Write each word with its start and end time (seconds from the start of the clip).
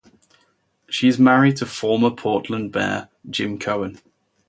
She 0.89 1.07
is 1.07 1.19
married 1.19 1.57
to 1.57 1.67
former 1.67 2.09
Portland 2.09 2.73
Mayor 2.73 3.09
Jim 3.29 3.59
Cohen. 3.59 3.99